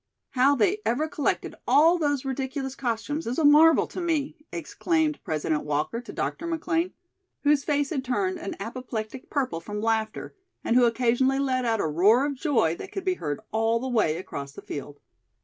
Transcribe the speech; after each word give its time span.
"How 0.31 0.55
they 0.55 0.79
ever 0.83 1.07
collected 1.07 1.53
all 1.67 1.99
those 1.99 2.25
ridiculous 2.25 2.73
costumes 2.75 3.27
is 3.27 3.37
a 3.37 3.45
marvel 3.45 3.85
to 3.85 4.01
me," 4.01 4.35
exclaimed 4.51 5.19
President 5.23 5.63
Walker 5.63 6.01
to 6.01 6.11
Dr. 6.11 6.47
McLean, 6.47 6.93
whose 7.43 7.63
face 7.63 7.91
had 7.91 8.03
turned 8.03 8.39
an 8.39 8.55
apoplectic 8.59 9.29
purple 9.29 9.59
from 9.59 9.79
laughter 9.79 10.33
and 10.63 10.75
who 10.75 10.85
occasionally 10.85 11.37
let 11.37 11.65
out 11.65 11.79
a 11.79 11.85
roar 11.85 12.25
of 12.25 12.33
joy 12.33 12.75
that 12.77 12.91
could 12.91 13.05
be 13.05 13.13
heard 13.21 13.41
all 13.51 13.79
the 13.79 13.87
way 13.89 14.17
across 14.17 14.53
the 14.53 14.63
field. 14.63 14.99